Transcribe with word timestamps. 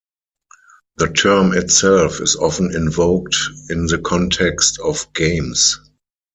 The 0.95 1.09
term 1.09 1.53
itself 1.53 2.21
is 2.21 2.35
often 2.35 2.75
invoked 2.75 3.35
in 3.69 3.85
the 3.85 3.99
context 3.99 4.79
of 4.79 5.05
games. 5.13 5.79